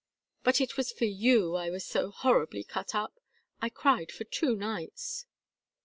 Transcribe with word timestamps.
But 0.41 0.59
it 0.59 0.77
was 0.77 0.91
for 0.91 1.05
you 1.05 1.53
I 1.53 1.69
was 1.69 1.85
so 1.85 2.09
horribly 2.09 2.63
cut 2.63 2.95
up. 2.95 3.19
I 3.61 3.69
cried 3.69 4.11
for 4.11 4.23
two 4.23 4.55
nights." 4.55 5.27